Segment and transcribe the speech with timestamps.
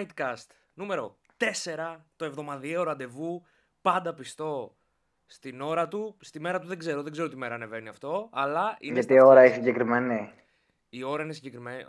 [0.00, 3.44] Nightcast νούμερο 4, το εβδομαδιαίο ραντεβού,
[3.82, 4.76] πάντα πιστό
[5.26, 6.16] στην ώρα του.
[6.20, 9.14] Στη μέρα του δεν ξέρω, δεν ξέρω τι μέρα ανεβαίνει αυτό, αλλά είναι Γιατί στα
[9.14, 9.42] η ώρα αυτιά.
[9.42, 10.32] έχει συγκεκριμένη;
[10.88, 11.86] Η ώρα είναι συγκεκριμένη.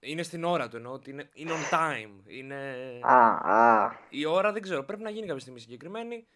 [0.00, 2.22] Είναι στην ώρα του εννοώ ότι είναι, είναι on time.
[2.26, 2.74] Είναι...
[3.02, 3.92] Α, α.
[4.08, 6.26] Η ώρα δεν ξέρω, πρέπει να γίνει κάποια στιγμή συγκεκριμένη.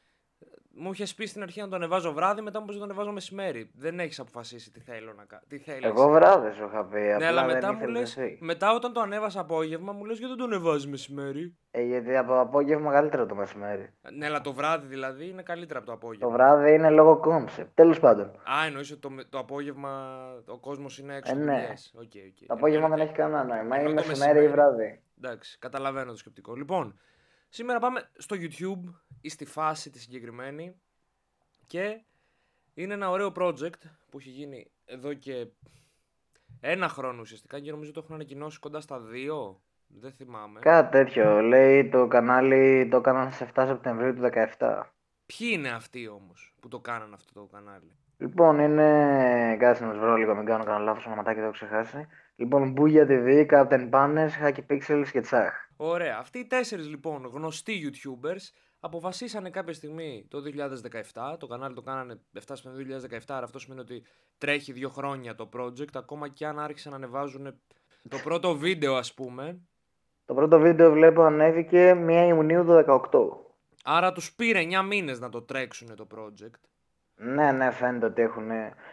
[0.76, 3.12] Μου είχες πει στην αρχή να το ανεβάζω βράδυ, μετά μου είπε να το ανεβάζω
[3.12, 3.70] μεσημέρι.
[3.74, 5.42] Δεν έχεις αποφασίσει τι θέλω να κάνω.
[5.48, 5.84] Τι θέλεις.
[5.84, 6.98] Εγώ βράδυ σου είχα πει.
[7.00, 8.38] Ναι, απλά αλλά δεν μετά μου ήθελες λες, εσύ.
[8.40, 12.28] μετά όταν το ανέβασα απόγευμα, μου λες γιατί δεν το ανεβάζεις μεσημέρι; Ε, γιατί από
[12.28, 13.90] το απόγευμα καλύτερο το μεσημέρι.
[14.12, 16.28] Ναι, αλλά το βράδυ δηλαδή είναι καλύτερα από το Το απόγευμα.
[16.30, 17.74] βράδυ είναι λόγω concept.
[17.76, 18.26] Τέλος πάντων.
[18.26, 21.60] Α, εννοείς ότι το, με- το απόγευμα ο κόσμος είναι έξω Ε, από ναι.
[21.60, 21.92] δουλειές.
[21.96, 22.46] Ok, ok.
[22.46, 23.76] Το απόγευμα Ενώ- δεν έχει κανένα νόημα.
[23.76, 25.02] ενώ Ή το μεσημέρι ή βράδυ.
[25.22, 26.54] Εντάξει, καταλαβαίνω το σκεπτικό.
[26.54, 26.98] Λοιπόν,
[27.48, 30.74] σήμερα πάμε στο YouTube ή στη φάση τη συγκεκριμένη
[31.66, 32.00] και
[32.74, 35.46] είναι ένα ωραίο project που έχει γίνει εδώ και
[36.60, 39.60] ένα χρόνο ουσιαστικά και νομίζω το έχουν ανακοινώσει κοντά στα δύο.
[39.86, 40.60] Δεν θυμάμαι.
[40.60, 41.40] Κάτι τέτοιο.
[41.40, 44.82] Λέει το κανάλι το έκαναν σε 7 Σεπτεμβρίου του 17.
[45.26, 49.56] Ποιοι είναι αυτοί όμως που το κάναν αυτό το κανάλι; Λοιπόν, είναι.
[49.58, 52.06] Κάτσε να του βρω λίγο, μην κάνω κανένα λάθος ονοματάκι, το έχω ξεχάσει.
[52.36, 55.54] Λοιπόν, Booyah TV, Captain Banners, Hacky Pixels και Τσάχ.
[55.76, 56.18] Ωραία.
[56.18, 58.52] Αυτοί οι τέσσερις λοιπόν γνωστοί YouTubers
[58.84, 60.38] αποφασίσανε κάποια στιγμή το
[61.12, 64.02] 2017, το κανάλι το κάνανε 7 Σεπτεμβρίου 2017, άρα αυτό σημαίνει ότι
[64.38, 67.60] τρέχει δύο χρόνια το project, ακόμα και αν άρχισαν να ανεβάζουν
[68.08, 69.60] το πρώτο βίντεο ας πούμε.
[70.24, 73.20] Το πρώτο βίντεο βλέπω ανέβηκε 1 Ιουνίου του 18.
[73.84, 76.60] Άρα τους πήρε 9 μήνες να το τρέξουν το project.
[77.16, 78.48] Ναι, ναι, φαίνεται ότι έχουν.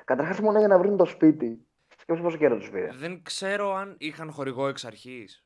[0.05, 1.65] Καταρχάς μόνο για να βρουν το σπίτι.
[1.97, 2.89] Σκέψου πόσο καιρό τους πήρε.
[2.93, 5.45] Δεν ξέρω αν είχαν χορηγό εξ αρχής.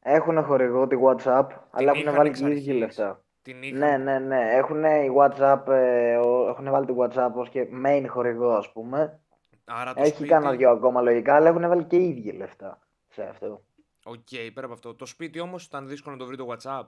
[0.00, 2.78] Έχουν χορηγό τη WhatsApp, αλλά έχουν είχαν βάλει εξ και οι ίδιοι αρχής.
[2.78, 3.24] λεφτά.
[3.46, 3.78] Την είχαν...
[3.78, 4.50] Ναι, ναι, ναι.
[4.52, 9.20] Έχουν η WhatsApp, ε, ο- έχουν βάλει τη WhatsApp ως και main χορηγό, ας πούμε.
[9.64, 10.28] Άρα το Έχει σπίτι...
[10.28, 13.62] κάνα δυο ακόμα λογικά, αλλά έχουν βάλει και οι ίδιοι λεφτά σε αυτό.
[14.04, 14.94] Οκ, πέρα από αυτό.
[14.94, 16.84] Το σπίτι όμως ήταν δύσκολο να το βρει το WhatsApp.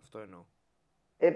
[0.00, 0.44] Αυτό εννοώ.
[1.16, 1.30] Ε,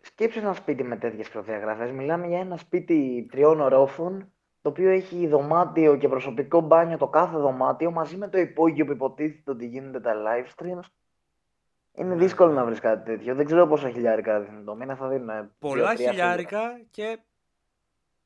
[0.00, 1.90] σκέψου ένα σπίτι με τέτοιες προδιαγραφές.
[1.90, 7.36] Μιλάμε για ένα σπίτι τριών ορόφων, το οποίο έχει δωμάτιο και προσωπικό μπάνιο το κάθε
[7.38, 10.84] δωμάτιο, μαζί με το υπόγειο που υποτίθεται ότι γίνονται τα live streams.
[11.98, 12.56] Είναι Ναι, δύσκολο ναι.
[12.58, 13.34] να βρεις κάτι τέτοιο.
[13.34, 15.28] Δεν ξέρω πόσα χιλιάρικα δίνουν το μήνα, θα δίνουν.
[15.28, 16.10] ε, Πολλά δύο-τρία σίγουρα.
[16.12, 17.18] χιλιάρικα και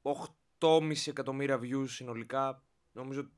[0.03, 2.63] 8,5 εκατομμύρια views συνολικά.
[2.93, 3.29] Νομίζω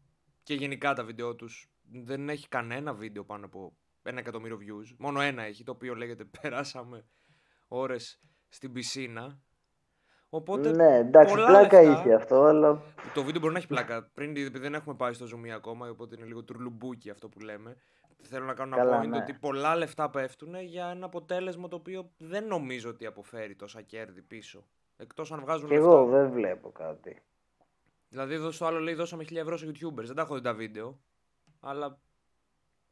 [0.43, 4.95] και γενικά τα βίντεο τους δεν έχει κανένα βίντεο πάνω από ένα εκατομμύριο views.
[4.99, 7.05] Μόνο ένα έχει, το οποίο λέγεται περάσαμε
[7.69, 9.39] ώρες στην πισίνα.
[10.28, 12.01] Οπότε Ναι, εντάξει, πολλά πλάκα λεφτά.
[12.01, 12.83] είχε αυτό, αλλά
[13.15, 14.11] το βίντεο μπορεί να έχει πλάκα.
[14.15, 17.77] Πριν, επειδή δεν έχουμε πάει στο zoom ακόμα, οπότε είναι λίγο τουρλουμπούκι αυτό που λέμε.
[18.22, 19.16] Θέλω να κάνω ένα Καλά, point ναι.
[19.16, 24.22] ότι πολλά λεφτά πέφτουν για ένα αποτέλεσμα το οποίο δεν νομίζω ότι αποφέρει τόσα κέρδη
[24.22, 24.64] πίσω.
[24.97, 25.91] Εκτός αν βγάζουν και λεφτά.
[25.91, 27.22] εγώ δεν βλέπω κάτι.
[28.08, 30.04] Δηλαδή εδώ στο άλλο λέει δώσαμε 1000 ευρώ σε YouTubers.
[30.04, 30.98] Δεν τα έχω δει τα βίντεο.
[31.60, 31.98] Αλλά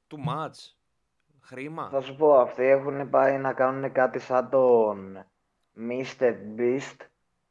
[0.08, 0.74] too much.
[1.40, 1.88] Χρήμα.
[1.88, 5.24] Θα σου πω, αυτοί έχουν πάει να κάνουν κάτι σαν τον
[5.76, 6.34] Mr.
[6.56, 6.96] Beast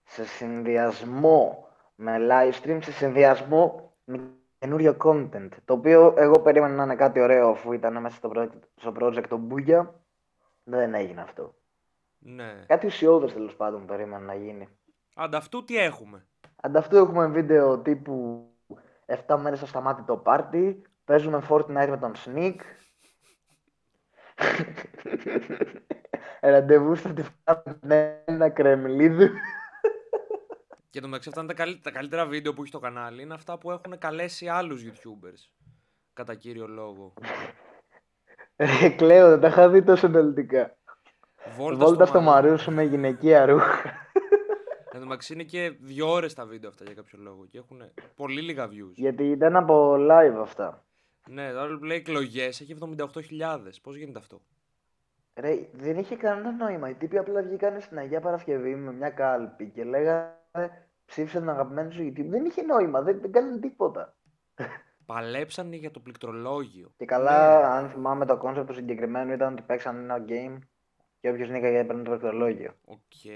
[0.04, 4.30] σε συνδυασμό με live stream, σε συνδυασμό με
[4.62, 5.50] καινούριο content.
[5.66, 9.24] Το οποίο εγώ περίμενα να είναι κάτι ωραίο αφού ήταν μέσα στο project, στο project
[9.30, 9.88] το Booyah.
[10.64, 11.56] Δεν έγινε αυτό.
[12.18, 12.64] Ναι.
[12.68, 14.70] Κάτι ουσιώδες τέλος πάντων περίμενα να γίνει.
[15.16, 16.26] Ανταυτού τι έχουμε;
[16.62, 18.46] Ανταυτού έχουμε βίντεο τύπου
[19.28, 20.82] 7 μέρες στο σταμάτη το πάρτι.
[21.06, 22.56] Παίζουμε Fortnite με τον Sneak.
[26.52, 27.14] Ραντεβού στο
[28.26, 29.28] ένα κρεμλίδου.
[30.92, 33.22] Και το μεταξύ αυτά είναι τα, καλύ- τα καλύτερα βίντεο που έχει το κανάλι.
[33.22, 35.50] Είναι αυτά που έχουν καλέσει άλλους YouTubers.
[36.14, 37.14] Κατά κύριο λόγο.
[38.56, 40.78] Ρε, κλαίω, δεν τα είχα δει τόσο αναλυτικά.
[41.56, 42.48] Βόλτα, Βόλτα στο Μαρούσι.
[42.48, 43.90] Μαρούσου με γυναικεία ρούχα.
[44.94, 47.46] Εν τω μεταξύ είναι και δύο ώρες τα βίντεο αυτά για κάποιο λόγο.
[47.46, 47.82] Και έχουν
[48.16, 48.94] πολύ λίγα views.
[48.94, 50.86] Γιατί ήταν από live αυτά.
[51.30, 53.60] Ναι, τώρα που λέει εκλογές έχει 78.000.
[53.82, 54.42] Πώς γίνεται αυτό;
[55.36, 56.90] Ρε, δεν είχε κανένα νόημα.
[56.90, 60.36] Οι τύποι απλά βγήκαν στην Αγία Παρασκευή με μια κάλπη και λέγανε
[61.06, 62.26] ψήφισε τον αγαπημένο σου YouTube.
[62.30, 64.16] Δεν είχε νόημα, δεν, δεν κάνανε τίποτα.
[65.06, 66.94] Παλέψανε για το πληκτρολόγιο.
[66.98, 67.66] Και καλά, Ναι.
[67.66, 70.58] αν θυμάμαι το concept του συγκεκριμένου ήταν ότι παίξαν ένα game
[71.20, 72.72] και όποιος νίκαγε έπαιρνε το πληκτρολόγιο.
[72.86, 73.32] Οκ.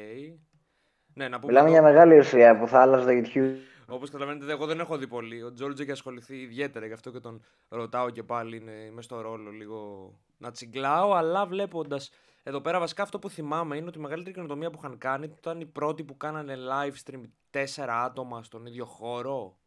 [1.14, 3.56] Ναι, να πούμε Μιλάμε εδώ, για μεγάλη ουσία που θα άλλαζε το YouTube.
[3.88, 5.44] όπως καταλαβαίνετε, εγώ δεν έχω δει πολύ.
[5.44, 9.22] Ο Τζόρτζ έχει ασχοληθεί ιδιαίτερα, γι' αυτό και τον ρωτάω και πάλι, είναι είμαι στο
[9.22, 12.10] ρόλο λίγο να τσιγκλάω, αλλά βλέποντας
[12.48, 15.60] εδώ πέρα βασικά αυτό που θυμάμαι είναι ότι η μεγαλύτερη καινοτομία που είχαν κάνει ήταν
[15.60, 19.58] οι πρώτοι που κάνανε live stream τέσσερα άτομα στον ίδιο χώρο.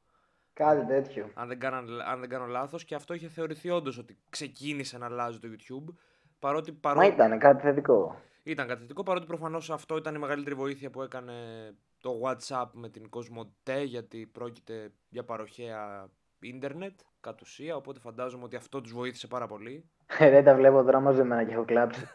[0.52, 1.30] Κάτι τέτοιο.
[1.34, 5.06] αν δεν, κάναν, αν δεν κάνω λάθος και αυτό είχε θεωρηθεί όντως ότι ξεκίνησε να
[5.06, 5.94] αλλάζει το YouTube
[6.38, 8.16] παρότι, Μα παρότι ήταν κάτι θετικό.
[8.42, 11.34] ήταν κάτι θετικό παρότι προφανώς αυτό ήταν η μεγαλύτερη βοήθεια που έκανε
[12.00, 16.08] το WhatsApp με την Κοσμοτέ γιατί πρόκειται για παροχέα
[16.40, 21.00] ίντερνετ κατ' ουσία οπότε φαντάζομαι ότι αυτό τους βοήθησε πάρα πολύ Ρε, τα βλέπω τώρα
[21.00, 22.06] μαζεμένα και έχω κλάψει.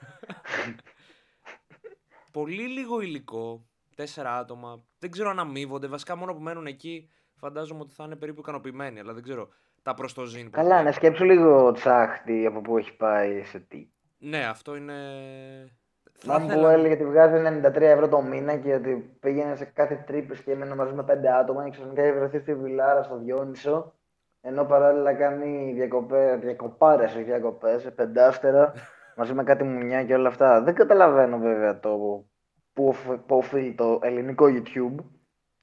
[2.31, 3.65] Πολύ λίγο υλικό.
[3.95, 4.83] Τέσσερα άτομα.
[4.99, 5.87] Δεν ξέρω αν αμείβονται.
[5.87, 8.99] Βασικά μόνο που μένουν εκεί φαντάζομαι ότι θα είναι περίπου ικανοποιημένοι.
[8.99, 9.49] Αλλά δεν ξέρω
[9.83, 10.45] τα προς το ζήν.
[10.45, 10.85] που Καλά, έχουν.
[10.85, 13.87] να σκέψου λίγο τσάχτη από πού έχει πάει σε τι.
[14.17, 14.93] Ναι, αυτό είναι.
[16.13, 19.65] Θα Μάμ που ήθελα- έλεγε ότι βγάζει 93 ευρώ το μήνα και ότι πήγαινε σε
[19.65, 23.17] κάθε τρύπες και έμενε μαζί με πέντε άτομα και ξαφνικά έχει βρεθεί στη Βιλάρα στο
[23.17, 23.93] Διόνυσο.
[24.45, 28.73] Ενώ παράλληλα κάνει διακοπέ, διακοπάρες, όχι διακοπές, σε πεντάστερα
[29.17, 30.61] μαζί με κάτι μουνιά και όλα αυτά.
[30.61, 31.89] Δεν καταλαβαίνω βέβαια το
[32.73, 34.95] που, οφ- που οφείλει το ελληνικό YouTube,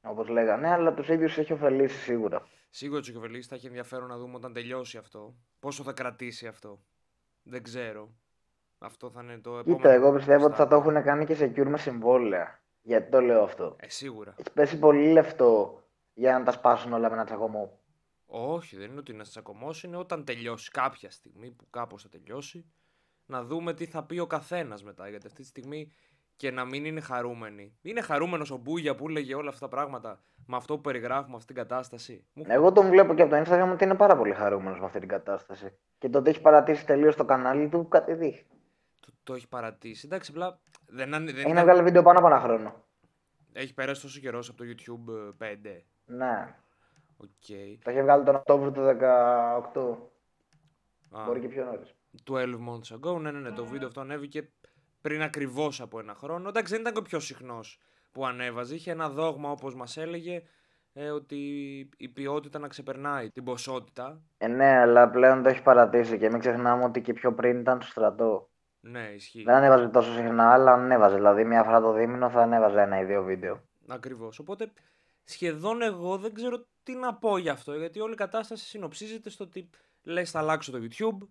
[0.00, 2.46] όπως λέγανε, αλλά τους ίδιους έχει ωφελήσει σίγουρα.
[2.70, 5.34] Σίγουρα τους έχει θα έχει ενδιαφέρον να δούμε όταν τελειώσει αυτό.
[5.60, 6.80] Πόσο θα κρατήσει αυτό.
[7.42, 8.08] Δεν ξέρω.
[8.78, 9.76] Αυτό θα είναι το επόμενο.
[9.76, 10.90] Κοίτα, εγώ πιστεύω ότι θα το στάδιο.
[10.90, 12.62] έχουν κάνει και secure με συμβόλαια.
[12.82, 13.76] Γιατί το λέω αυτό.
[13.80, 14.34] Ε, σίγουρα.
[14.36, 15.82] Έχει πέσει πολύ λεφτό
[16.14, 17.79] για να τα σπάσουν όλα με ένα τσακωμό.
[18.32, 19.70] Όχι, δεν είναι ότι είναι τσακωμό.
[19.84, 22.70] Είναι όταν τελειώσει κάποια στιγμή που κάπως θα τελειώσει.
[23.26, 25.08] Να δούμε τι θα πει ο καθένας μετά.
[25.08, 25.92] Γιατί αυτή τη στιγμή
[26.36, 27.78] και να μην είναι χαρούμενοι.
[27.82, 31.46] Είναι χαρούμενος ο Μπούγια που έλεγε όλα αυτά τα πράγματα με αυτό που περιγράφουμε, αυτή
[31.46, 32.24] την κατάσταση.
[32.32, 34.98] Μου Εγώ τον βλέπω και από το Instagram ότι είναι πάρα πολύ χαρούμενος με αυτή
[34.98, 35.78] την κατάσταση.
[35.98, 38.46] Και το ότι έχει παρατήσει τελείως το κανάλι του κάτι δείχνει.
[39.00, 40.06] το, το έχει παρατήσει.
[40.06, 42.84] Εντάξει, απλά δεν, ανε- δεν Έχει να ήταν- βγάλει βίντεο πάνω από ένα χρόνο.
[43.52, 45.82] έχει περάσει τόσο καιρός από το YouTube ε, 5.
[46.04, 46.54] Ναι.
[47.22, 47.46] Οκ.
[47.84, 49.96] Το έχει βγάλει τον Οκτώβριο του 2018.
[51.10, 51.94] Α, Μπορεί και πιο νωρίς.
[52.30, 53.20] 12 months ago.
[53.20, 53.52] Ναι, ναι, ναι.
[53.52, 54.50] Το βίντεο αυτό ανέβηκε
[55.00, 56.48] πριν ακριβώς από ένα χρόνο.
[56.48, 57.80] Εντάξει, δεν ήταν και ο πιο συχνός
[58.12, 58.74] που ανέβαζε.
[58.74, 60.42] Είχε ένα δόγμα, όπως μας έλεγε,
[60.92, 61.36] ε, ότι
[61.96, 64.22] η ποιότητα να ξεπερνάει την ποσότητα.
[64.38, 67.82] Ε, ναι, αλλά πλέον το έχει παρατήσει και μην ξεχνάμε ότι και πιο πριν ήταν
[67.82, 68.50] στο στρατό.
[68.80, 69.42] Ναι, ισχύει.
[69.42, 71.14] Δεν ανέβαζε τόσο συχνά, αλλά ανέβαζε.
[71.14, 73.60] Δηλαδή, μία φορά το δίμηνο θα ανέβαζε ένα ή δύο βίντεο.
[73.88, 74.38] Ακριβώς.
[74.38, 74.72] Οπότε
[75.24, 77.74] σχεδόν εγώ δεν ξέρω τι να πω γι' αυτό.
[77.74, 79.68] Γιατί όλη η κατάσταση συνοψίζεται στο ότι
[80.02, 81.26] λες, θα αλλάξω το YouTube,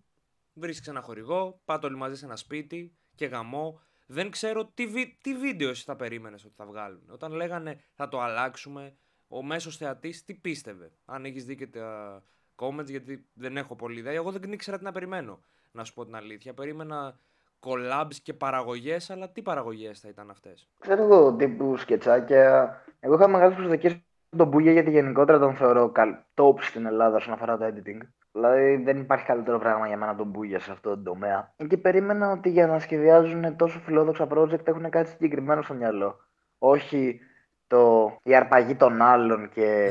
[0.53, 3.81] βρίσκεις ένα χορηγό, πάτε όλοι μαζί σε ένα σπίτι και γαμό.
[4.07, 7.03] Δεν ξέρω τι, βι- τι βίντεο εσύ θα περίμενες ότι θα βγάλουν.
[7.09, 8.95] Όταν λέγανε θα το αλλάξουμε,
[9.27, 12.23] ο μέσος θεατής τι πίστευε; Αν έχεις δει και τα
[12.55, 14.13] comments, γιατί δεν έχω πολύ ιδέα.
[14.13, 15.39] Εγώ δεν ήξερα τι να περιμένω.
[15.71, 16.53] Να σου πω την αλήθεια.
[16.53, 17.19] Περίμενα
[17.59, 22.83] collabs και παραγωγές, αλλά τι παραγωγές θα ήταν αυτές; Ξέρω εγώ τύπου σκετσάκια.
[22.99, 23.97] Εγώ είχα μεγάλες προσδοκίες
[24.31, 26.15] στον Μπούγια γιατί γενικότερα τον θεωρώ καλ...
[26.33, 27.99] top στην Ελλάδα όσον αφορά το editing.
[28.31, 31.53] Δηλαδή δεν υπάρχει καλύτερο πράγμα για μένα από τον Μπούγια σε αυτό το τομέα.
[31.67, 36.15] Και περίμενα ότι για να σχεδιάζουν τόσο φιλόδοξα project έχουν κάτι συγκεκριμένο στο μυαλό.
[36.57, 37.19] Όχι
[37.67, 39.89] το η αρπαγή των άλλων και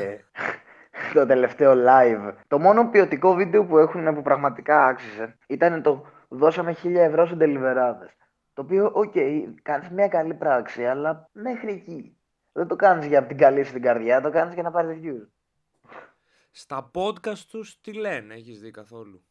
[1.14, 2.32] το τελευταίο live.
[2.49, 7.37] Το μόνο ποιοτικό βίντεο που έχουν που πραγματικά άξιζε ήταν το δώσαμε 1000 ευρώ σε
[7.37, 8.10] ντελιβεράδες.
[8.52, 9.12] Το οποίο, οκ,
[9.62, 12.18] κάνεις μια καλή πράξη, αλλά μέχρι εκεί.
[12.52, 15.28] Δεν το κάνεις για την καλή σου την καρδιά, το κάνεις για να πάρεις views.
[16.50, 19.22] Στα podcast τους τι λένε, έχεις δει καθόλου;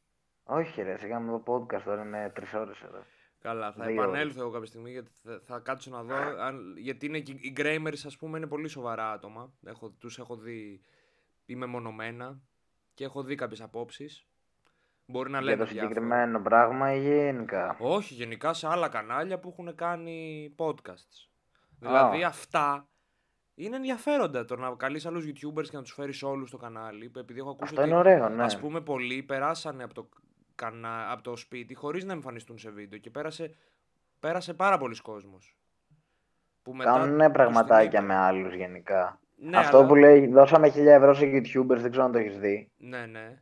[0.44, 3.04] Όχι ρε, σιγά με το podcast τώρα είναι τρεις ώρες εδώ.
[3.42, 6.16] Καλά, θα Δύο επανέλθω εγώ κάποια στιγμή γιατί θα, θα κάτσω να δω.
[6.40, 9.52] Αν, γιατί είναι, και- οι Γκρέιμερς, ας πούμε, είναι πολύ σοβαρά άτομα.
[9.66, 10.82] Έχω, τους έχω δει,
[11.46, 12.40] είμαι μονομένα
[12.94, 14.26] και έχω δει κάποιες απόψεις.
[15.06, 15.88] Μπορεί να Για λένε το διάφορα.
[15.88, 17.78] συγκεκριμένο πράγμα ή γενικά.
[17.80, 21.30] Όχι, γενικά σε άλλα κανάλια που έχουν κάνει podcasts.
[21.80, 22.88] Δηλαδή αυτά
[23.60, 27.12] είναι ενδιαφέροντα το να καλείς άλλους YouTubers και να τους φέρεις όλους στο κανάλι.
[27.18, 28.44] Επειδή έχω ακούσει Αυτό ότι είναι ωραίο, ναι.
[28.44, 30.10] Ας πούμε πολλοί περάσανε από το,
[30.56, 31.12] κανα...
[31.12, 33.56] από το σπίτι χωρίς να εμφανιστούν σε βίντεο και πέρασε,
[34.20, 35.56] πέρασε πάρα πολλοί κόσμος.
[36.62, 38.08] Που μετά Κάνουν τους την πραγματάκια είπε.
[38.08, 39.20] με άλλους γενικά.
[39.36, 42.38] Ναι, Αυτό αλλά- που λέει δώσαμε 1000 ευρώ σε YouTubers, δεν ξέρω αν το έχεις
[42.40, 42.72] δει.
[42.78, 43.42] Ναι, ναι.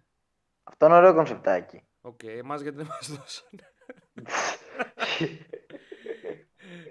[0.64, 1.82] Αυτό είναι ωραίο κονσεπτάκι.
[2.02, 3.64] Οκ, εμάς γιατί δεν μας δώσανε.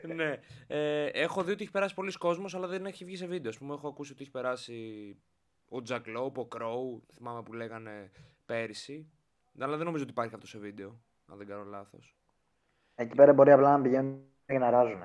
[0.14, 0.38] ναι.
[0.76, 3.50] Ε, έχω δει ότι έχει περάσει πολλοί κόσμος, αλλά δεν έχει βγει σε βίντεο.
[3.50, 5.16] Ας πούμε, έχω ακούσει ότι έχει περάσει
[5.68, 8.10] ο Jack Lope, ο Crow, θυμάμαι που λέγανε
[8.46, 9.10] πέρυσι.
[9.58, 12.16] Αλλά δεν νομίζω ότι υπάρχει αυτό σε βίντεο, αν δεν κάνω λάθος.
[12.94, 15.02] Εκεί πέρα μπορεί απλά να πηγαίνουν και να αράζουν.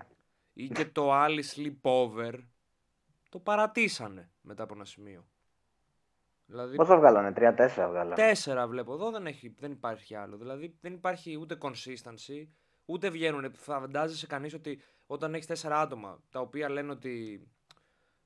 [0.54, 2.34] Ή και το άλλη sleepover
[3.30, 5.28] το παρατήσανε μετά από ένα σημείο.
[6.46, 8.16] Δηλαδή Πόσα βγάλανε, 3-4 βγάλανε.
[8.16, 10.38] τέσσερα βλέπω εδώ δεν, έχει, δεν υπάρχει άλλο.
[10.38, 12.48] Δηλαδή δεν υπάρχει ούτε consistency,
[12.86, 13.54] ούτε βγαίνουν.
[13.56, 14.82] Φαντάζεσαι κανείς ότι
[15.12, 17.44] όταν έχεις τέσσερα άτομα τα οποία λένε ότι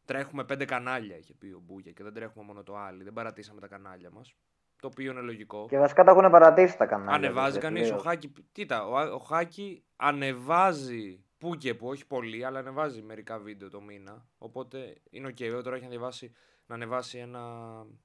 [0.05, 3.59] τρέχουμε πέντε κανάλια, είχε πει ο Μπούγια, και δεν τρέχουμε μόνο το άλλο, δεν παρατήσαμε
[3.59, 4.35] τα κανάλια μας.
[4.81, 5.65] Το οποίο είναι λογικό.
[5.69, 7.13] Και βασικά τα έχουν παρατήσει τα κανάλια.
[7.13, 7.81] Ανεβάζει δηλαδή, κανείς.
[7.81, 8.03] Ο τελείως.
[8.03, 8.33] Χάκη.
[8.51, 13.81] Κοίτα, ο, ο Χάκη ανεβάζει που και που, όχι πολύ, αλλά ανεβάζει μερικά βίντεο το
[13.81, 14.25] μήνα.
[14.37, 15.35] Οπότε είναι OK.
[15.39, 15.61] Okay.
[15.63, 16.33] Τώρα έχει ανεβάσει,
[16.65, 17.41] να ανεβάσει ένα,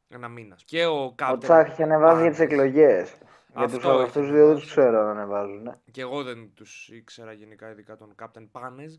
[0.09, 0.57] ένα μήνα.
[0.65, 3.07] Και ο Ο Captain Τσάχ είχε ανεβάσει για τις Barnes.
[3.55, 3.67] Εκλογές.
[3.69, 4.61] Για Αυτό τους έχει αυτούς δύο δεν ανεβάσει.
[4.61, 5.63] τους ξέρω να ανεβάζουν.
[5.63, 5.73] ναι.
[5.91, 8.99] Και εγώ δεν τους ήξερα γενικά, ειδικά τον Captain Panes.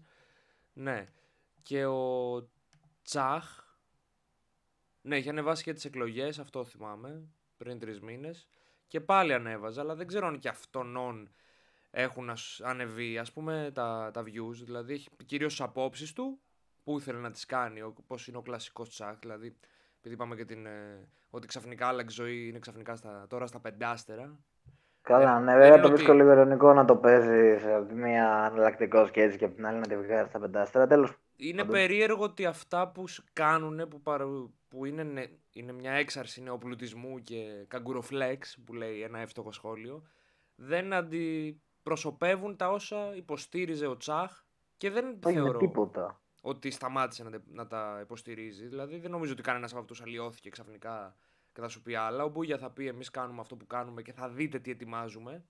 [0.74, 1.08] Ναι.
[1.62, 2.50] Και ο
[3.04, 3.68] Τσάχ.
[5.02, 7.28] Ναι, είχε ανεβάσει και τις εκλογές, αυτό θυμάμαι,
[7.58, 8.48] πριν τρεις μήνες.
[8.88, 10.98] και πάλι ανέβαζα, αλλά δεν ξέρω αν και αυτόν
[11.92, 12.30] έχουν
[12.64, 16.40] ανεβεί ας πούμε τα, τα views, δηλαδή κυρίως τις απόψεις του,
[16.84, 19.56] που ήθελε να τις κάνει, πώς είναι ο κλασικός τσάκ, δηλαδή
[20.10, 24.40] επειδή είπαμε και την, ε, ότι ξαφνικά άλλαξε ζωή, είναι ξαφνικά στα, τώρα στα πεντάστερα.
[25.02, 29.22] Καλά, ε, ναι, βέβαια το βρίσκω λίγο ειρωνικό να το παίζει σε μία αναλλακτικό και
[29.22, 30.88] έτσι και από την άλλη να τη βγάλει στα πεντάστερα.
[30.88, 34.02] Τέλος είναι περίεργο ότι αυτά που κάνουν, που,
[34.68, 40.04] που είναι, είναι μια έξαρση νεοπλουτισμού και καγκουροφλέξ, που λέει ένα εύστοχο σχόλιο,
[40.56, 44.44] δεν αντιπροσωπεύουν τα όσα υποστήριζε ο Τσάχ
[44.78, 46.22] και δεν Όχι θεωρώ τίποτα.
[46.50, 48.68] Ότι σταμάτησε να, να τα υποστηρίζει.
[48.68, 51.16] Δηλαδή δεν νομίζω ότι κανένας από αυτούς αλλοιώθηκε ξαφνικά
[51.54, 52.24] και θα σου πει άλλα.
[52.24, 55.44] Ο Μπούγια θα πει εμείς κάνουμε αυτό που κάνουμε και θα δείτε τι ετοιμάζουμε.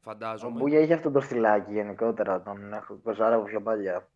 [0.00, 0.54] Φαντάζομαι.
[0.54, 2.42] Ο Μπούγια είχε αυτό το στυλάκι γενικότερα.
[2.42, 4.08] Τον έχω κοζάρα από πιο παλιά.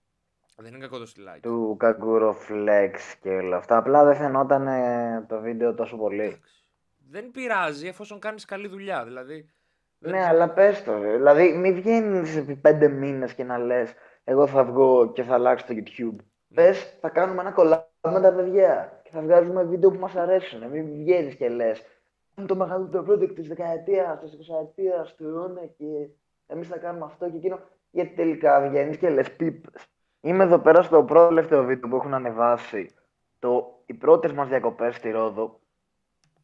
[0.56, 1.40] Δεν είναι κακό το στυλάκι.
[1.40, 3.76] Του Καγκούρο Flex και όλα αυτά.
[3.76, 4.66] Απλά δεν φαινόταν
[5.26, 6.40] το βίντεο τόσο πολύ.
[7.10, 9.04] Δεν πειράζει εφόσον κάνεις καλή δουλειά.
[9.04, 9.50] Δηλαδή.
[9.98, 10.98] Ναι, αλλά πες το.
[10.98, 13.94] Δηλαδή, μην βγαίνεις επί πέντε μήνες και να λες:
[14.30, 16.16] Εγώ θα βγω και θα αλλάξω το YouTube.
[16.48, 16.54] Ναι.
[16.54, 20.70] Πες, θα κάνουμε ένα κολλάμπ με τα παιδιά και θα βγάζουμε βίντεο που μας αρέσουν.
[20.70, 21.82] Μην βγαίνεις και λες:
[22.36, 26.08] Είναι το μεγαλύτερο project της δεκαετίας, της εικοσαετίας, του αιώνα και
[26.46, 27.60] εμείς θα κάνουμε αυτό και εκείνο.
[27.90, 29.68] Γιατί τελικά βγαίνεις και λες: Πίπε.
[30.20, 32.94] Είμαι εδώ πέρα στο πρώτο τελευταίο βίντεο που έχουν ανεβάσει
[33.38, 35.60] το, οι πρώτες μας διακοπές στη Ρόδο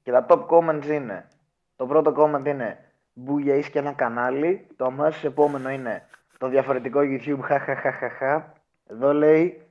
[0.02, 1.28] και τα top comments είναι
[1.76, 2.78] το πρώτο comment είναι
[3.12, 6.06] Μπούγια είσαι και ένα κανάλι το αμέσως επόμενο είναι
[6.44, 8.52] το διαφορετικό YouTube χαχαχαχαχα
[8.86, 9.66] εδώ λέει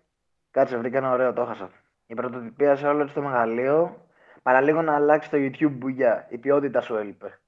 [0.51, 1.69] κάτσε βρήκα ένα ωραίο το έχασα
[2.05, 4.05] η πρωτοτυπία σε όλο το μεγαλείο
[4.41, 7.39] παραλίγο να αλλάξει το YouTube Μπούγια η ποιότητα σου έλειπε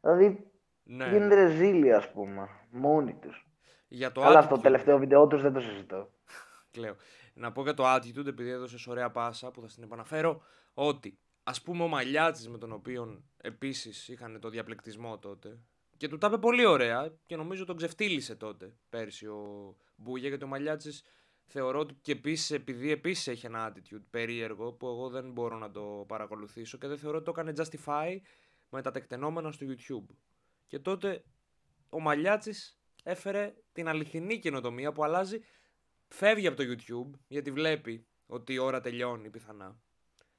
[0.00, 0.50] δηλαδή
[0.82, 1.04] ναι.
[1.04, 1.42] γίνεται ναι.
[1.42, 3.46] ρεζίλη ας πούμε μόνοι τους
[3.88, 4.48] για το Αλλά attitude...
[4.48, 6.10] το τελευταίο βίντεο τους δεν το συζητώ.
[6.72, 6.96] Κλαίω.
[7.34, 10.42] Να πω για το attitude, επειδή έδωσες ωραία πάσα που θα στην επαναφέρω,
[10.74, 15.58] ότι ας πούμε ο Μαλιάτσης με τον οποίο επίσης είχαν το διαπληκτισμό τότε.
[15.96, 20.44] Και του τα είπε πολύ ωραία και νομίζω τον ξεφτύλισε τότε πέρσι ο Μπούγια γιατί
[20.44, 21.04] ο Μαλιάτσης
[21.44, 25.70] θεωρώ ότι και επίσης επειδή επίσης έχει ένα attitude περίεργο που εγώ δεν μπορώ να
[25.70, 28.16] το παρακολουθήσω και δεν θεωρώ ότι το έκανε justify
[28.68, 30.14] με τα τεκτενόμενα στο YouTube.
[30.66, 31.24] Και τότε
[31.90, 35.40] ο Μαλιάτσης έφερε την αληθινή καινοτομία που αλλάζει,
[36.08, 39.80] φεύγει από το YouTube γιατί βλέπει ότι η ώρα τελειώνει πιθανά.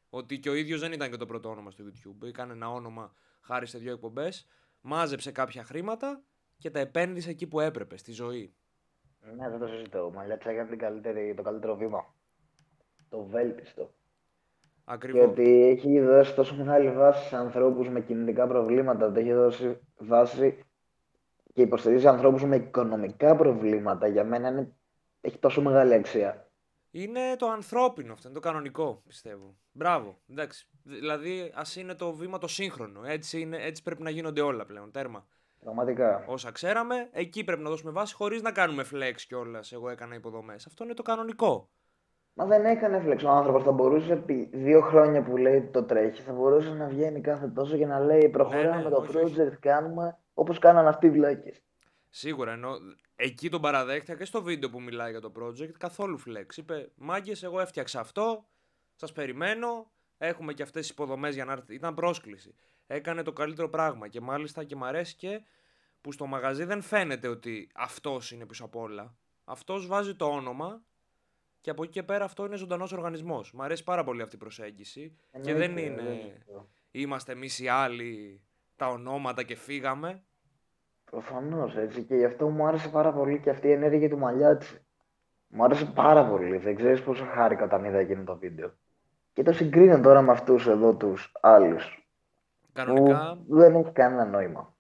[0.09, 2.27] Ότι και ο ίδιος δεν ήταν και το πρώτο όνομα στο YouTube.
[2.27, 4.47] Έκανε ένα όνομα χάρη σε δύο εκπομπές,
[4.88, 6.22] μάζεψε κάποια χρήματα
[6.58, 8.53] και τα επένδυσε εκεί που έπρεπε, στη ζωή.
[9.36, 10.06] Ναι, δεν το συζητώ.
[10.06, 10.75] Ο Μαλιάτσα έκανε
[11.36, 12.13] το καλύτερο βήμα.
[13.10, 13.94] Το βέλτιστο.
[14.84, 15.24] Ακριβώς.
[15.24, 19.06] Γιατί έχει δώσει τόσο μεγάλη βάση σε ανθρώπους με κινητικά προβλήματα.
[19.06, 20.65] ότι έχει δώσει βάση
[21.53, 24.75] και υποστηρίζει ανθρώπους με οικονομικά προβλήματα, για μένα είναι...
[25.22, 26.47] έχει τόσο μεγάλη αξία.
[26.91, 29.56] Είναι το ανθρώπινο αυτό, είναι το κανονικό, πιστεύω.
[29.72, 30.17] Μπράβο.
[30.29, 30.67] Εντάξει.
[30.84, 33.01] Δηλαδή, ας είναι το βήμα το σύγχρονο.
[33.06, 34.91] Έτσι, είναι, έτσι πρέπει να γίνονται όλα πλέον.
[34.91, 35.27] Τέρμα.
[35.60, 36.24] Πραγματικά.
[36.27, 39.72] Όσα ξέραμε, εκεί πρέπει να δώσουμε βάση χωρίς να κάνουμε flex κιόλας.
[39.72, 40.65] Εγώ έκανα υποδομές.
[40.65, 41.70] Αυτό είναι το κανονικό.
[42.34, 43.63] Μα δεν έκανε flex ο άνθρωπος.
[43.63, 47.77] Θα μπορούσε επί δύο χρόνια που λέει το τρέχει, θα μπορούσε να βγαίνει κάθε τόσο
[47.77, 51.62] και να λέει Προχωράμε ναι, ναι, με το project, κάνουμε όπως κάνανε αυτοί οι βλάκες.
[52.10, 52.70] Σίγουρα ενώ
[53.19, 56.57] εκεί τον παραδέχτηκα και στο βίντεο που μιλάει για το project καθόλου flex.
[56.57, 58.47] Είπε Μάγκες, εγώ έφτιαξα αυτό,
[58.95, 61.74] σας περιμένω, έχουμε και αυτές τις υποδομές για να έρθει.
[61.74, 62.55] Ήταν πρόσκληση.
[62.88, 65.41] Έκανε το καλύτερο πράγμα και μάλιστα και μ' αρέσει και
[66.01, 69.17] που στο μαγαζί δεν φαίνεται ότι αυτός είναι πίσω απ' όλα.
[69.43, 70.81] Αυτός βάζει το όνομα
[71.62, 73.53] και από εκεί και πέρα αυτό είναι ζωντανός οργανισμός.
[73.53, 75.15] Μ' αρέσει πάρα πολύ αυτή η προσέγγιση.
[75.41, 76.38] και δεν είναι.
[76.91, 78.41] Είμαστε εμείς οι άλλοι
[78.75, 80.24] τα ονόματα και φύγαμε.
[81.11, 82.03] Προφανώς έτσι.
[82.03, 84.81] Και γι' αυτό μου άρεσε πάρα πολύ και αυτή η ενέργεια του Μαλιάτση.
[85.47, 86.57] Μου άρεσε πάρα πολύ.
[86.57, 88.73] Δεν ξέρεις πόσο χάρηκα όταν είδα εκείνο το βίντεο.
[89.33, 92.09] Και το συγκρίνω τώρα με αυτούς εδώ τους άλλους.
[92.73, 93.37] Κανονικά.
[93.47, 94.75] δεν έχει κανένα νόημα.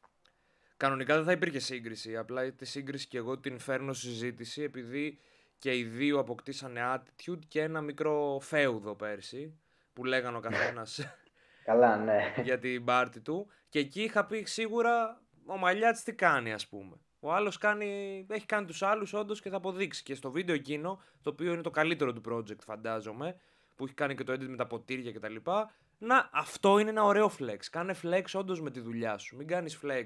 [0.77, 2.17] Κανονικά δεν θα υπήρχε σύγκριση.
[2.17, 5.19] Απλά τη σύγκριση και εγώ την φέρνω συζήτηση επειδή
[5.57, 9.59] και οι δύο αποκτήσανε attitude και ένα μικρό φέουδο πέρσι
[9.93, 10.99] που λέγανε ο καθένας.
[11.65, 12.33] Καλά, ναι.
[12.43, 13.47] για την πάρτη του.
[13.69, 16.95] Και εκεί είχα πει σίγουρα ο Μαλιάτης τι κάνει ας πούμε.
[17.19, 20.03] Ο άλλος κάνει, έχει κάνει τους άλλους όντως και θα αποδείξει.
[20.03, 23.35] Και στο βίντεο εκείνο, το οποίο είναι το καλύτερο του project φαντάζομαι,
[23.75, 25.35] που έχει κάνει και το edit με τα ποτήρια κτλ.
[25.97, 27.57] Να, αυτό είναι ένα ωραίο flex.
[27.71, 29.35] Κάνε flex όντως με τη δουλειά σου.
[29.35, 30.05] Μην κάνεις flex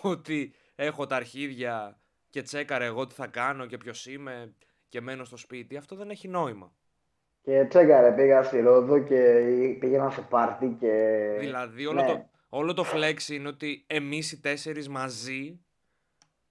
[0.00, 1.98] ότι έχω τα αρχίδια
[2.30, 4.54] και τσέκαρε εγώ τι θα κάνω και ποιος είμαι
[4.88, 5.76] και μένω στο σπίτι.
[5.76, 6.72] Αυτό δεν έχει νόημα.
[7.42, 9.42] Και τσέκαρε, πήγα στη Ρόδο και
[9.80, 10.92] πήγαινα σε πάρτι και...
[11.38, 12.06] Δηλαδή όλο, ναι.
[12.06, 15.60] το, όλο το flex είναι ότι εμείς οι τέσσερις μαζί,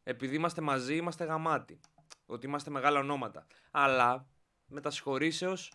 [0.03, 1.79] επειδή είμαστε μαζί, είμαστε γαμάτοι.
[2.25, 3.45] Ότι είμαστε μεγάλα ονόματα.
[3.71, 4.27] Αλλά,
[4.67, 5.73] με τα συγχωρήσεως,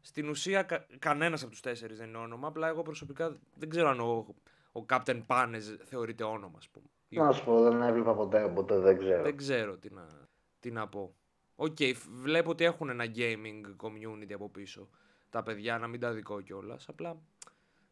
[0.00, 2.48] στην ουσία κα, κανένας από τους τέσσερις δεν είναι όνομα.
[2.48, 4.34] Απλά εγώ προσωπικά δεν ξέρω αν ο,
[4.72, 6.86] ο Captain Panes θεωρείται όνομα, ας πούμε.
[7.08, 9.22] Να σου πω, δεν έβλεπα ποτέ, οπότε δεν ξέρω.
[9.22, 10.28] Δεν ξέρω τι να,
[10.60, 11.14] τι να πω.
[11.56, 14.88] OK, okay, βλέπω ότι έχουν ένα gaming community από πίσω.
[15.30, 16.88] Τα παιδιά, να μην τα αδικώ κιόλας.
[16.88, 17.20] Απλά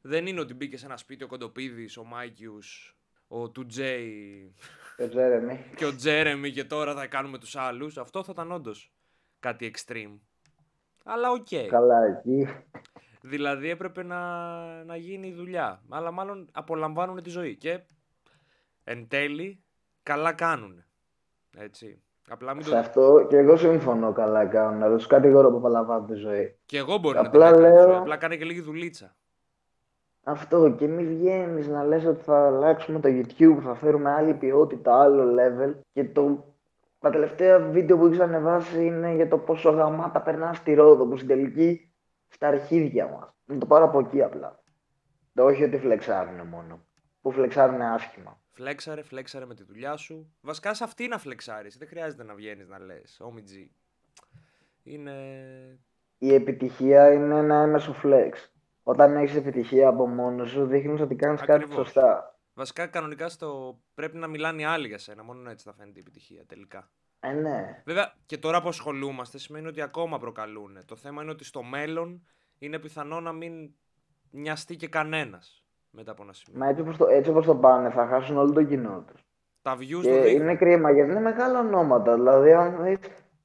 [0.03, 2.97] δεν είναι ότι μπήκε σε ένα σπίτι ο Κοντοπίδης, ο Μάικιους,
[3.29, 4.55] ο Τουτζέι.
[4.97, 5.65] Και ο Τζέρεμι.
[5.77, 7.99] και ο Τζέρεμι και τώρα θα κάνουμε τους άλλους.
[7.99, 8.93] Αυτό θα ήταν όντως
[9.41, 10.19] κάτι extreme.
[11.05, 11.47] Αλλά OK.
[11.51, 11.67] Okay.
[11.69, 12.49] Καλά εκεί.
[13.23, 14.21] Δηλαδή έπρεπε να,
[14.85, 15.83] να γίνει η δουλειά.
[15.89, 17.57] Αλλά μάλλον απολαμβάνουν τη ζωή.
[17.57, 17.81] Και
[18.85, 19.63] εν τέλει
[20.03, 20.85] καλά κάνουν.
[21.57, 22.03] Έτσι.
[22.29, 24.83] Απλά μην Σε αυτό και εγώ συμφωνώ καλά κάνουν.
[24.83, 26.59] Αλλά του κατηγορώ που απολαμβάνουν τη ζωή.
[26.67, 27.99] Και εγώ μπορεί Απλά να την λέω- λέω...
[27.99, 29.17] Απλά κάνει και λίγη δουλίτσα.
[30.25, 35.03] Αυτό και μη βγαίνεις να λες ότι θα αλλάξουμε το YouTube, θα φέρουμε άλλη ποιότητα,
[35.03, 36.55] άλλο level και το...
[36.99, 41.17] Τα τελευταία βίντεο που έχεις ανεβάσει είναι για το πόσο γαμάτα περνάς στη Ρόδο, που
[41.17, 41.93] στην τελική
[42.29, 43.35] στα αρχίδια μας.
[43.45, 44.63] Να το πάρω από εκεί απλά.
[45.35, 46.87] Το όχι ότι φλεξάρουν μόνο.
[47.21, 48.41] Που φλεξάρουν άσχημα.
[48.51, 50.35] Φλέξαρε, φλέξαρε με τη δουλειά σου.
[50.41, 51.71] Βασικά σε αυτή να φλεξάρει.
[51.79, 53.21] Δεν χρειάζεται να βγαίνεις να λες.
[53.21, 53.71] Όμιτζι.
[54.83, 55.13] Είναι.
[56.19, 58.33] Η επιτυχία είναι ένα έμεσο flex.
[58.83, 61.75] Όταν έχεις επιτυχία από μόνος σου, δείχνεις ότι κάνεις κάτι Ακριβώς.
[61.87, 62.37] σωστά.
[62.55, 63.79] Βασικά κανονικά στο...
[63.95, 65.23] πρέπει να μιλάνε οι άλλοι για σένα.
[65.23, 66.91] Μόνο έτσι θα φαίνεται η επιτυχία τελικά.
[67.21, 67.83] Ε, ναι.
[67.85, 70.79] Βέβαια και τώρα που ασχολούμαστε σημαίνει ότι ακόμα προκαλούν.
[70.87, 72.27] Το θέμα είναι ότι στο μέλλον
[72.59, 73.75] είναι πιθανό να μην
[74.31, 76.59] νοιαστεί και κανένας μετά από ένα σημείο.
[76.61, 79.25] Μα έτσι όπως το, έτσι όπως το πάνε, θα χάσουν όλο το κοινό τους.
[79.63, 80.43] Τα views Και το δείχνουν.
[80.43, 82.15] είναι κρίμα γιατί είναι μεγάλα ονόματα.
[82.15, 82.99] Δηλαδή, αν δεις,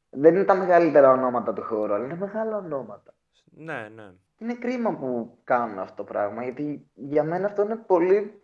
[0.10, 3.14] δεν είναι τα μεγαλύτερα ονόματα του χώρου, αλλά είναι μεγάλα ονόματα.
[3.44, 4.12] Ναι, ναι.
[4.40, 8.42] Είναι κρίμα που κάνουν αυτό το πράγμα, γιατί για μένα αυτό είναι πολύ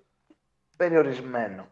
[0.78, 1.66] περιορισμένο.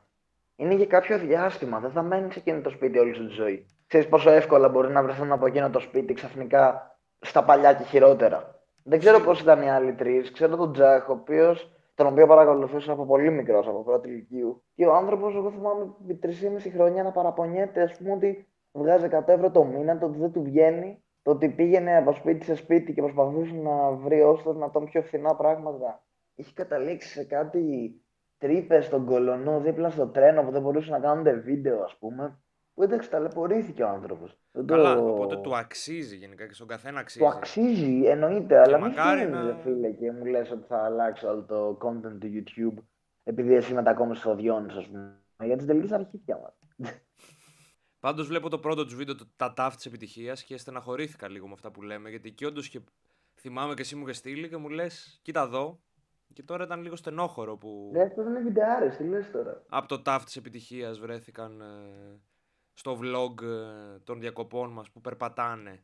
[0.56, 3.66] Είναι για κάποιο διάστημα, δεν θα μένεις σε εκείνο το σπίτι όλη σου τη ζωή.
[3.88, 8.60] Ξέρεις πόσο εύκολα μπορεί να βρεθούν από εκείνο το σπίτι ξαφνικά στα παλιά και χειρότερα.
[8.84, 10.32] Δεν ξέρω πώς ήταν οι άλλοι τρεις.
[10.32, 14.64] Ξέρω τον Τζάχ, ο οποίος, τον οποίο παρακολουθούσα από πολύ μικρός, από πρώτη ηλικίου.
[14.76, 19.34] Και ο άνθρωπος, εγώ θυμάμαι επί 3,5 χρόνια να παραπονιέται, ας πούμε, ότι βγάζει 100
[19.34, 22.94] ευρώ το μήνα, το ότι δεν του βγαίνει, το ότι πήγαινε από σπίτι σε σπίτι
[22.94, 26.04] και προσπαθούσε να βρει όσο το δυνατόν πιο φθηνά πράγματα.
[26.36, 27.94] Είχε καταλήξει σε κάτι
[28.38, 32.40] τρύπες στον κολονό δίπλα στο τρένο που δεν μπορούσαν να κάνουν βίντεο, ας πούμε.
[32.74, 34.38] Που εντάξει, ταλαιπωρήθηκε ο άνθρωπος.
[34.66, 37.26] Καλά, οπότε του αξίζει γενικά και στον καθένα αξίζει.
[37.26, 40.84] Του αξίζει, εννοείται, αλλά μην μακάρι φτύνεις, να- ρε φίλε, και μου λες ότι θα
[40.84, 42.84] αλλάξει όλο το content του YouTube
[43.24, 45.16] επειδή εσύ μετακόμισες στο Διόνυσο, ας πούμε.
[45.38, 46.54] Γιατί στην τελική στα αρχίδια μας.
[48.02, 51.54] Πάντως βλέπω το πρώτο τους βίντεο, το, τα τάφ της επιτυχίας και στεναχωρήθηκα λίγο με
[51.54, 52.10] αυτά που λέμε.
[52.10, 52.80] Γιατί εκεί όντως και
[53.36, 55.80] θυμάμαι και εσύ μου είχες στείλει και μου λες: Κοίτα εδώ.
[56.34, 59.64] Και τώρα ήταν λίγο στενόχωρο που Ρε, αυτό δεν είναι βιντεάρες, τι λες τώρα.
[59.70, 62.20] από το τάφ της επιτυχίας βρέθηκαν ε,
[62.74, 65.84] στο vlog ε, των διακοπών μας που περπατάνε.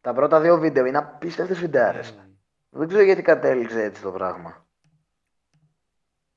[0.00, 2.12] Τα πρώτα δύο βίντεο είναι απίστευτες βιντεάρες.
[2.12, 2.32] Μμμ.
[2.70, 4.66] Δεν ξέρω γιατί κατέληξε έτσι το πράγμα.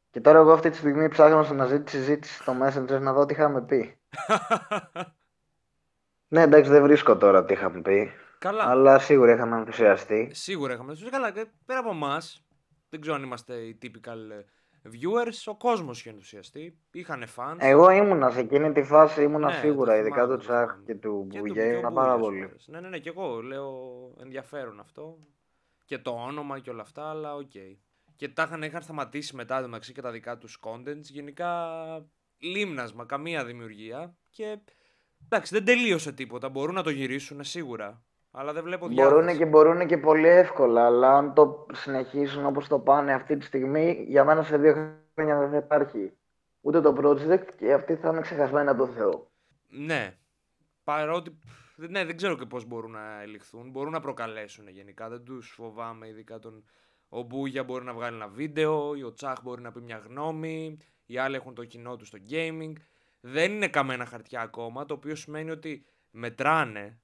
[0.10, 3.14] Και τώρα εγώ αυτή τη στιγμή ψάχνω στο να ζει τη συζήτηση στο Messenger να
[3.14, 4.00] δω τι είχαμε πει.
[6.28, 8.12] Ναι, εντάξει, δεν βρίσκω τώρα τι είχαμε πει.
[8.39, 8.63] Καλά.
[8.69, 10.30] Αλλά σίγουρα είχαμε ενθουσιαστεί.
[10.34, 12.45] Σίγουρα είχαμε τους Καλά, και πέρα από εμάς,
[12.89, 16.78] δεν ξέρω αν είμαστε οι typical ε, viewers, ο κόσμος είχε ενθουσιαστεί.
[16.91, 17.56] Είχαν fans.
[17.58, 20.65] Εγώ ήμουνα σε εκείνη τη φάση, ήμουνα Ναι, σίγουρα, το ειδικά θυμάμαι, του το Τσάχ
[20.69, 20.84] θυμάμαι.
[20.86, 22.43] και του Και του- Μπουγιέ, και ο ήμουνα πάρα Μπούγιας πολύ.
[22.43, 22.67] όλες.
[22.67, 23.73] Ναι, ναι, ναι, και εγώ λέω
[24.21, 25.17] ενδιαφέρον αυτό.
[25.86, 27.51] Και το όνομα και όλα αυτά, αλλά οκ.
[28.15, 31.01] Και τα είχαν, είχαν σταματήσει μετά το μεταξύ και τα δικά τους contents.
[31.01, 31.49] Γενικά
[32.38, 34.17] λίμνασμα, καμία δημιουργία.
[34.30, 34.58] Και
[35.24, 36.50] εντάξει, δεν τελείωσε τίποτα.
[36.50, 38.04] Μπορούν να το γυρίσουν σίγουρα.
[38.32, 39.38] Αλλά δεν βλέπω Μπορούν διάθεση.
[39.38, 44.06] και μπορούν και πολύ εύκολα, αλλά αν το συνεχίσουν όπως το πάνε αυτή τη στιγμή,
[44.08, 44.74] για μένα σε δύο
[45.13, 46.12] χρόνια δεν θα υπάρχει
[46.62, 49.32] ούτε το project και αυτοί θα είναι ξεχασμένοι από το Θεό.
[49.69, 50.17] Ναι.
[50.84, 51.39] Παρότι.
[51.76, 53.69] Ναι, δεν ξέρω και πώς μπορούν να ελιχθούν.
[53.69, 55.10] Μπορούν να προκαλέσουν γενικά.
[55.10, 56.63] Δεν τους φοβάμαι, ειδικά τον.
[57.10, 60.78] Ο Μπούγια μπορεί να βγάλει ένα βίντεο, ή ο Τσάχ μπορεί να πει μια γνώμη,
[61.06, 62.74] οι άλλοι έχουν το κοινό τους στο gaming.
[63.22, 67.00] Δεν είναι καμένα χαρτιά ακόμα, το οποίο σημαίνει ότι μετράνε.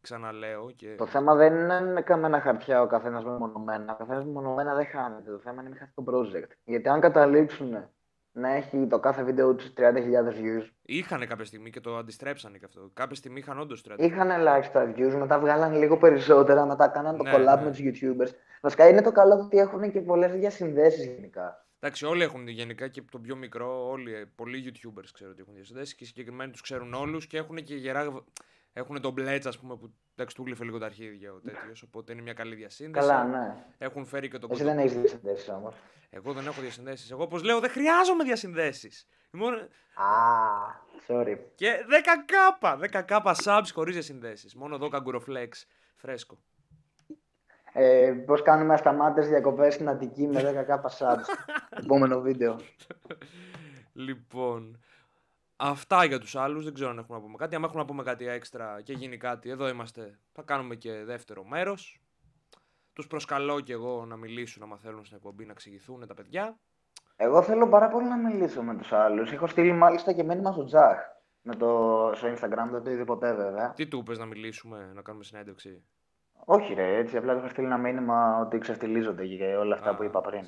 [0.00, 0.70] Ξαναλέω.
[0.70, 0.94] Και...
[0.94, 3.92] Το θέμα δεν είναι καμένα χαρτιά ο καθένας μεμονωμένα.
[3.92, 5.30] Ο καθένας μεμονωμένα δεν χάνεται.
[5.30, 6.50] Το θέμα είναι μην χάσει το project.
[6.64, 7.88] Γιατί αν καταλήξουν
[8.32, 9.82] να έχει το κάθε βίντεο τους 30.000
[10.28, 12.90] views, Είχαν κάποια στιγμή και το αντιστρέψανε και αυτό.
[12.94, 13.98] Κάποια στιγμή είχαν όντως 30.
[13.98, 17.64] είχαν ελάχιστα views, μετά βγάλαν λίγο περισσότερα, μετά κάναν το Ναι, collab ναι.
[17.64, 18.30] με τους YouTubers.
[18.60, 21.67] Βασικά είναι το καλό ότι έχουν και πολλές διασυνδέσεις γενικά.
[21.80, 25.54] Εντάξει, όλοι έχουν γενικά και το πιο μικρό, όλοι, ε, πολλοί YouTubers ξέρω ότι έχουν
[25.54, 28.22] διασυνδέσει και οι συγκεκριμένοι τους ξέρουν όλους και έχουν και γερά.
[28.72, 32.12] Έχουν τον Μπλέτς, ας πούμε, που εντάξει, του γλύφε λίγο τα αρχίδια ο τέτοιος, οπότε
[32.12, 33.06] είναι μια καλή διασύνδεση.
[33.06, 33.64] Καλά, ναι.
[33.78, 35.74] Έχουν φέρει και τον Εσύ Κοντο- δεν έχεις διασυνδέσεις όμως.
[36.10, 37.10] Εγώ δεν έχω διασυνδέσεις.
[37.10, 39.06] Εγώ, όπως λέω, δεν χρειάζομαι διασυνδέσεις.
[39.32, 39.56] Μόνο...
[39.56, 40.06] Α,
[41.08, 41.38] sorry.
[41.54, 42.78] Και 10k!
[42.92, 44.54] 10k subs χωρίς διασυνδέσεις.
[44.54, 46.38] Μόνο εδώ καγκουροφλέξ φρέσκο.
[47.72, 50.90] Ε, Πώς κάνουμε ασταμάτητες διακοπές στην Αττική με 10 κάπα
[51.82, 52.56] Επόμενο βίντεο.
[53.92, 54.78] Λοιπόν,
[55.56, 57.54] αυτά για τους άλλους, δεν ξέρω αν έχουμε να πούμε κάτι.
[57.54, 60.18] Αν έχουμε να πούμε κάτι έξτρα και γίνει κάτι, εδώ είμαστε.
[60.32, 62.00] Θα κάνουμε και δεύτερο μέρος.
[62.92, 66.58] Τους προσκαλώ και εγώ να μιλήσουν, άμα θέλουν στην εκπομπή, να εξηγηθούν τα παιδιά.
[67.16, 69.32] Εγώ θέλω πάρα πολύ να μιλήσω με τους άλλους.
[69.32, 70.98] Έχω στείλει μάλιστα και μήνυμα στο Τζαχ.
[71.42, 73.72] Με το, στο Instagram δεν το είδε ποτέ βέβαια.
[73.72, 75.84] Τι του είπες να μιλήσουμε, να κάνουμε συνέντευξη;
[76.44, 79.94] Όχι ρε, έτσι απλά του είχα στείλει ένα μήνυμα ότι ξεφτυλίζονται και όλα αυτά Α,
[79.96, 80.42] που είπα πριν.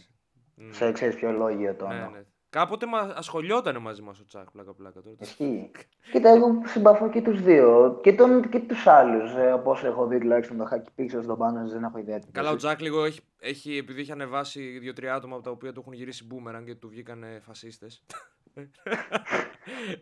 [0.55, 0.73] Ναι.
[0.73, 2.11] Σε ξέρεις ποιο λόγιο το Ναι, όνομα.
[2.11, 2.25] ναι.
[2.51, 5.17] Κάποτε μα ασχολιόταν μαζί μας ο Τσάκ, πλάκα πλάκα τώρα.
[5.19, 5.71] Ισχύει.
[6.13, 7.99] Κοίτα, εγώ συμπαθώ και τους δύο.
[8.03, 9.35] Και, τον, και τους άλλους.
[9.35, 12.19] Ε, Όπω έχω δει τουλάχιστον το Hacky Pixels, τον πάνω δεν έχω ιδέα.
[12.19, 12.67] τι Καλά, ο παίζει.
[12.67, 16.27] Τζακ λίγο έχει, έχει, επειδή έχει ανεβάσει δύο-τρία άτομα από τα οποία του έχουν γυρίσει
[16.31, 18.05] boomerang και του βγήκανε φασίστες.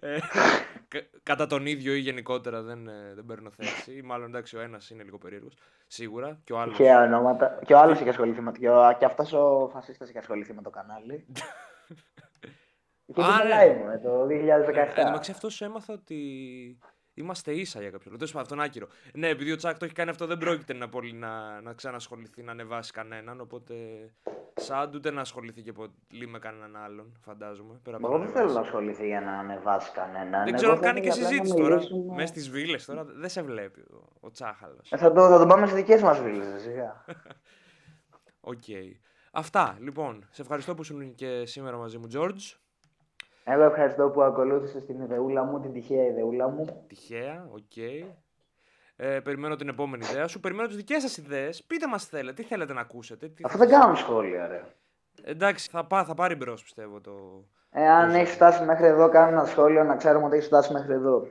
[0.00, 0.18] Ε,
[0.88, 3.92] κα- κατά τον ίδιο ή γενικότερα δεν, ε, δεν παίρνω θέση.
[3.96, 5.54] Ή μάλλον εντάξει, ο ένας είναι λίγο περίεργος.
[5.86, 6.40] Σίγουρα.
[6.44, 6.70] Και ο άλλο.
[6.70, 7.58] Τυχαία ονόματα.
[7.66, 10.62] Και ο άλλος είχε ασχοληθεί με και, ο, και αυτός ο φασίστας είχε ασχοληθεί με
[10.62, 11.26] το κανάλι.
[13.14, 13.50] Και Α, το ναι.
[13.54, 15.04] live μου, ε, το Εν τω 2017.
[15.04, 16.78] μεταξύ αυτός έμαθα ότι
[17.18, 18.16] είμαστε ίσα για κάποιο λόγο.
[18.16, 18.86] Τέλος πάντων, αυτό είναι άκυρο.
[19.14, 22.42] Ναι, επειδή ο Τσάκ το έχει κάνει αυτό, δεν πρόκειται να πολύ να, να ξανασχοληθεί,
[22.42, 23.40] να ανεβάσει κανέναν.
[23.40, 23.74] Οπότε,
[24.54, 27.80] σαν ούτε να ασχοληθεί και πολύ με κανέναν άλλον, φαντάζομαι.
[27.82, 28.68] Πέρα από Εγώ να δεν θέλω να ανεβάσει.
[28.76, 30.30] ασχοληθεί για να ανεβάσει κανέναν.
[30.30, 31.74] Δεν Εγώ ξέρω αν θα κάνει και ήθελα απλά να συζήτηση τώρα.
[31.76, 34.92] μιλήσουμε- Μέσα στις βίλες τώρα δεν σε βλέπει ο, ο Τσάχαλος.
[34.92, 37.04] Ε, θα, το, θα τον πάμε στις δικές μας βίλες, σιγά.
[38.40, 38.62] Οκ.
[39.32, 40.26] Αυτά λοιπόν.
[40.30, 42.56] Σε ευχαριστώ που ήσουν και σήμερα μαζί μου, George.
[43.50, 46.84] Εγώ ευχαριστώ που ακολούθησες την ιδεούλα μου, την τυχαία ιδεούλα μου.
[46.86, 47.76] Τυχαία, οκ.
[48.96, 50.40] Ε, περιμένω την επόμενη ιδέα σου.
[50.40, 51.62] Περιμένω τις δικές σας ιδέες.
[51.64, 53.28] Πείτε μας θέλετε, τι θέλετε να ακούσετε.
[53.28, 53.42] Τι...
[53.46, 54.62] Αυτό δεν κάνουν σχόλια, ρε.
[55.22, 57.44] Εντάξει, θα, πά, θα πάρει μπρος πιστεύω το.
[57.70, 60.92] Εάν Πώς έχει φτάσει μέχρι εδώ, κάνε ένα σχόλιο να ξέρουμε ότι έχει φτάσει μέχρι
[60.92, 61.26] εδώ.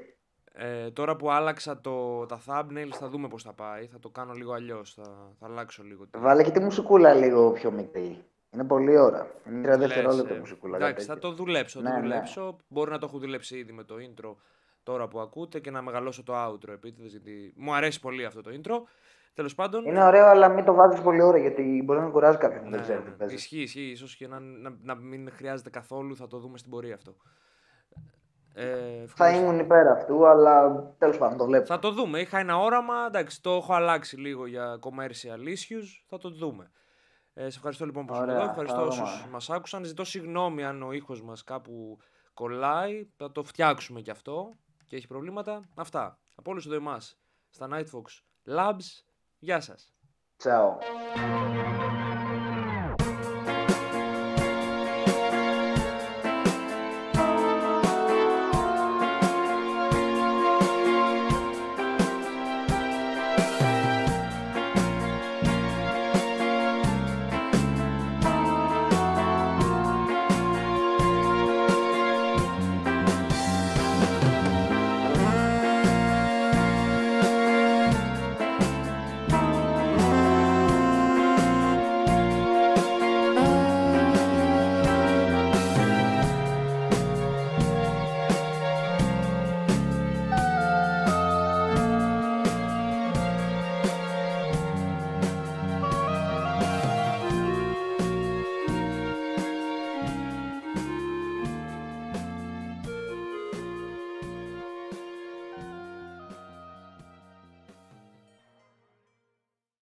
[0.53, 3.85] Ε, τώρα που άλλαξα το, τα thumbnails θα δούμε πώς θα πάει.
[3.87, 4.93] Θα το κάνω λίγο αλλιώς.
[4.93, 5.03] Θα,
[5.39, 6.07] θα αλλάξω λίγο.
[6.07, 8.23] τη- Βάλε και τη μουσικούλα λίγο πιο μικρή.
[8.53, 9.27] Είναι πολύ ώρα.
[9.47, 10.75] Είναι τρία Λες, δευτερόλεπτα ε, μουσικούλα.
[10.75, 11.29] Εντάξει, κάτι θα τέτοιο.
[11.29, 11.79] το δουλέψω.
[11.81, 12.01] Θα Ναι, το ναι.
[12.07, 12.57] δουλέψω.
[12.67, 14.35] Μπορεί να το έχω δουλέψει ήδη με το intro
[14.83, 18.49] τώρα που ακούτε και να μεγαλώσω το outro επίτηδες γιατί μου αρέσει πολύ αυτό το
[18.53, 18.81] intro.
[19.33, 19.85] Τέλος πάντων.
[19.85, 22.75] Είναι ωραίο, αλλά μην το βάζεις πολύ ώρα γιατί μπορεί να κουράζει κάποιον που Ναι,
[22.75, 23.15] δεν ξέρει τι ναι.
[23.15, 23.37] παίζεις.
[23.39, 23.81] Ισχύει, ισχύει.
[23.89, 26.15] Ίσως και να, να, να μην χρειάζεται καθόλου.
[26.15, 27.15] Θα το δούμε στην πορεία αυτό.
[28.53, 29.43] Ε, Θα ευχαριστώ.
[29.43, 31.65] ήμουν υπέρ αυτού, αλλά τέλος πάντων το βλέπω.
[31.65, 32.19] Θα το δούμε.
[32.19, 32.93] Είχα ένα όραμα.
[33.07, 35.87] Εντάξει, το έχω αλλάξει λίγο για commercial issues.
[36.07, 36.71] Θα το δούμε.
[37.39, 38.45] Ε, σε ευχαριστώ λοιπόν που ήσουν Ωραία, εδώ.
[38.45, 39.01] θα Ευχαριστώ δούμε.
[39.01, 39.83] όσους μας άκουσαν.
[39.83, 41.97] Ζητώ συγγνώμη αν ο ήχος μας κάπου
[42.33, 43.07] κολλάει.
[43.17, 45.69] Θα το φτιάξουμε κι αυτό και έχει προβλήματα.
[45.75, 46.19] Αυτά.
[46.35, 47.17] Από όλους εδώ εμάς
[47.49, 48.21] στα Nightfox
[48.55, 49.03] Labs.
[49.39, 49.93] Γεια σας.
[50.37, 50.77] Τσαο.